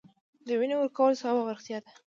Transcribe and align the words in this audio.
د 0.47 0.49
وینې 0.59 0.75
ورکول 0.77 1.13
ثواب 1.21 1.37
او 1.39 1.47
روغتیا 1.51 1.77
ده 1.83 1.91